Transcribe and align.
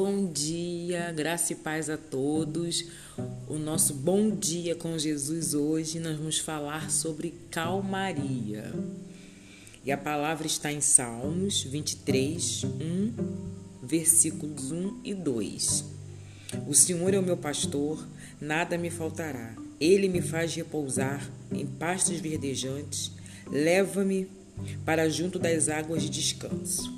Bom 0.00 0.30
dia, 0.30 1.10
graça 1.10 1.52
e 1.52 1.56
paz 1.56 1.90
a 1.90 1.96
todos. 1.96 2.84
O 3.48 3.58
nosso 3.58 3.92
bom 3.92 4.30
dia 4.30 4.76
com 4.76 4.96
Jesus 4.96 5.54
hoje 5.54 5.98
nós 5.98 6.16
vamos 6.16 6.38
falar 6.38 6.88
sobre 6.88 7.34
calmaria. 7.50 8.72
E 9.84 9.90
a 9.90 9.98
palavra 9.98 10.46
está 10.46 10.70
em 10.70 10.80
Salmos 10.80 11.64
23, 11.64 12.62
1, 12.62 13.12
versículos 13.82 14.70
1 14.70 15.00
e 15.02 15.14
2. 15.14 15.84
O 16.68 16.74
Senhor 16.74 17.12
é 17.12 17.18
o 17.18 17.22
meu 17.22 17.36
pastor, 17.36 18.06
nada 18.40 18.78
me 18.78 18.90
faltará. 18.90 19.56
Ele 19.80 20.08
me 20.08 20.22
faz 20.22 20.54
repousar 20.54 21.28
em 21.50 21.66
pastos 21.66 22.20
verdejantes, 22.20 23.10
leva-me 23.50 24.28
para 24.84 25.08
junto 25.10 25.40
das 25.40 25.68
águas 25.68 26.04
de 26.04 26.08
descanso. 26.08 26.97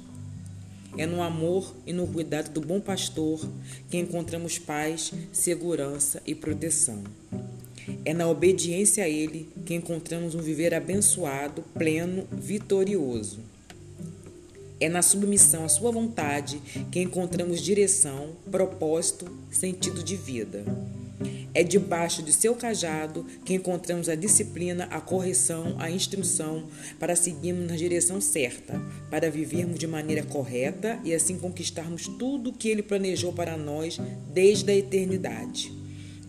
É 0.97 1.07
no 1.07 1.23
amor 1.23 1.75
e 1.87 1.93
no 1.93 2.07
cuidado 2.07 2.51
do 2.51 2.61
bom 2.61 2.81
pastor 2.81 3.41
que 3.89 3.99
encontramos 3.99 4.59
paz, 4.59 5.13
segurança 5.33 6.23
e 6.27 6.35
proteção. 6.35 7.03
É 8.05 8.13
na 8.13 8.29
obediência 8.29 9.05
a 9.05 9.09
Ele 9.09 9.49
que 9.65 9.75
encontramos 9.75 10.35
um 10.35 10.41
viver 10.41 10.75
abençoado, 10.75 11.63
pleno, 11.75 12.27
vitorioso. 12.33 13.41
É 14.79 14.89
na 14.89 15.03
submissão 15.03 15.65
à 15.65 15.69
Sua 15.69 15.91
vontade 15.91 16.61
que 16.91 17.01
encontramos 17.01 17.61
direção, 17.61 18.31
propósito, 18.51 19.31
sentido 19.51 20.03
de 20.03 20.17
vida. 20.17 20.65
É 21.53 21.65
debaixo 21.65 22.23
de 22.23 22.33
seu 22.33 22.55
cajado 22.55 23.27
que 23.45 23.55
encontramos 23.55 24.09
a 24.09 24.15
disciplina, 24.15 24.85
a 24.85 25.01
correção, 25.01 25.75
a 25.79 25.91
instrução 25.91 26.69
para 26.99 27.17
seguirmos 27.17 27.67
na 27.67 27.77
direção 27.77 28.21
certa, 28.21 28.81
para 29.11 29.31
vivermos 29.31 29.79
de 29.79 29.87
maneira 29.87 30.23
correta 30.23 31.01
e 31.03 31.13
assim 31.13 31.37
conquistarmos 31.37 32.07
tudo 32.07 32.51
o 32.51 32.53
que 32.53 32.69
ele 32.69 32.83
planejou 32.83 33.33
para 33.33 33.57
nós 33.57 33.99
desde 34.33 34.71
a 34.71 34.77
eternidade. 34.77 35.73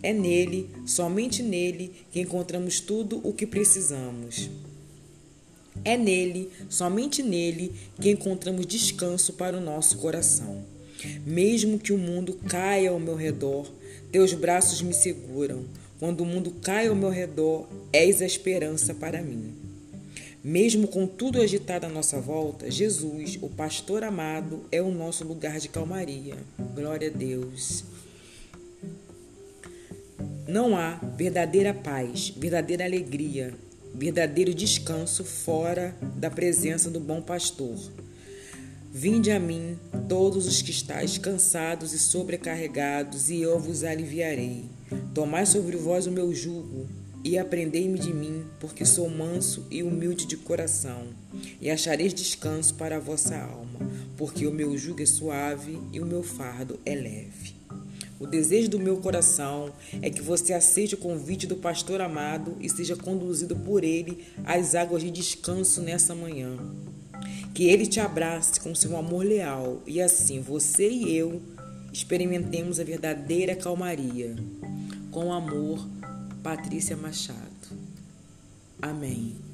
É 0.03 0.11
nele, 0.11 0.67
somente 0.88 1.44
nele, 1.44 1.92
que 2.11 2.19
encontramos 2.19 2.80
tudo 2.80 3.22
o 3.23 3.31
que 3.31 3.45
precisamos. 3.45 4.49
É 5.86 5.95
nele, 5.95 6.49
somente 6.67 7.22
nele, 7.22 7.72
que 7.99 8.09
encontramos 8.09 8.66
descanso 8.66 9.33
para 9.33 9.58
o 9.58 9.61
nosso 9.61 9.97
coração. 9.99 10.66
Mesmo 11.25 11.80
que 11.80 11.94
o 11.94 11.97
mundo 11.97 12.33
caia 12.47 12.89
ao 12.89 12.99
meu 12.99 13.16
redor, 13.16 13.72
teus 14.12 14.34
braços 14.34 14.81
me 14.81 14.94
seguram. 14.94 15.66
Quando 16.00 16.22
o 16.22 16.26
mundo 16.26 16.52
cai 16.62 16.88
ao 16.88 16.95
meu 16.95 17.09
redor, 17.09 17.67
és 17.94 18.22
a 18.22 18.26
esperança 18.26 18.94
para 18.94 19.22
mim. 19.22 19.54
Mesmo 20.44 20.88
com 20.88 21.06
tudo 21.06 21.40
agitado 21.40 21.86
à 21.86 21.90
nossa 21.90 22.20
volta, 22.20 22.70
Jesus, 22.72 23.38
o 23.42 23.50
pastor 23.50 24.04
amado, 24.04 24.66
é 24.72 24.82
o 24.82 24.92
nosso 24.92 25.23
lugar 25.23 25.59
de 25.59 25.70
calmaria. 25.70 26.36
Glória 26.73 27.09
a 27.09 27.12
Deus. 27.12 27.84
Não 30.48 30.76
há 30.76 30.95
verdadeira 31.16 31.73
paz, 31.73 32.34
verdadeira 32.36 32.84
alegria, 32.84 33.54
verdadeiro 33.94 34.54
descanso 34.54 35.23
fora 35.23 35.95
da 36.16 36.32
presença 36.32 36.89
do 36.89 37.00
bom 37.00 37.22
pastor. 37.22 37.78
Vinde 38.94 39.31
a 39.31 39.39
mim, 39.39 39.80
todos 40.09 40.45
os 40.45 40.61
que 40.61 40.70
estáis 40.70 41.17
cansados 41.17 41.94
e 41.94 41.97
sobrecarregados, 41.97 43.30
e 43.30 43.42
eu 43.42 43.58
vos 43.58 43.86
aliviarei. 43.86 44.66
Tomai 45.14 45.45
sobre 45.45 45.78
vós 45.78 46.08
o 46.08 46.11
meu 46.11 46.36
jugo 46.36 46.88
e 47.23 47.38
aprendei-me 47.38 47.98
de 47.98 48.14
mim, 48.14 48.44
porque 48.59 48.83
sou 48.86 49.09
manso 49.09 49.66
e 49.72 49.81
humilde 49.81 50.25
de 50.25 50.36
coração, 50.36 51.08
e 51.61 51.72
achareis 51.72 52.14
descanso 52.14 52.73
para 52.73 52.98
a 52.98 53.00
vossa 53.00 53.38
alma, 53.38 53.80
porque 54.17 54.45
o 54.45 54.52
meu 54.52 54.78
jugo 54.78 55.02
é 55.02 55.05
suave 55.05 55.80
e 55.94 56.02
o 56.02 56.05
meu 56.05 56.22
fardo 56.22 56.78
é 56.86 56.94
leve. 56.94 57.55
O 58.20 58.27
desejo 58.27 58.70
do 58.70 58.77
meu 58.77 58.98
coração 58.98 59.71
é 60.02 60.10
que 60.10 60.21
você 60.21 60.52
aceite 60.52 60.95
o 60.95 60.98
convite 60.98 61.48
do 61.48 61.55
pastor 61.55 62.02
amado 62.02 62.58
e 62.60 62.70
seja 62.70 62.98
conduzido 62.98 63.55
por 63.55 63.86
ele 63.86 64.26
às 64.44 64.76
águas 64.76 65.02
de 65.02 65.10
descanso 65.10 65.82
nessa 65.82 66.14
manhã. 66.14 66.58
Que 67.54 67.66
Ele 67.66 67.86
te 67.86 68.00
abrace 68.00 68.60
com 68.60 68.73
seu 68.73 68.98
amor 68.98 69.26
leal 69.26 69.82
e 69.86 70.02
assim 70.02 70.42
você 70.42 70.89
e 70.89 71.16
eu 71.16 71.42
experimentemos 71.92 72.80
a 72.80 72.84
verdadeira 72.84 73.56
calmaria. 73.56 74.36
Com 75.12 75.34
amor, 75.34 75.86
Patrícia 76.42 76.95
Machado. 76.95 77.42
Amém. 78.82 79.51